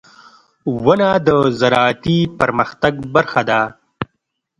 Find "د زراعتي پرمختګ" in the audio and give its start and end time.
1.27-2.93